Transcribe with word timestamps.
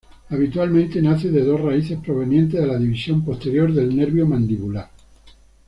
Habitualmente 0.31 0.99
nace 0.99 1.29
de 1.29 1.43
dos 1.43 1.61
raíces 1.61 1.99
provenientes 1.99 2.59
de 2.59 2.65
la 2.65 2.79
división 2.79 3.23
posterior 3.23 3.71
del 3.71 3.95
nervio 3.95 4.25
mandibular. 4.25 4.89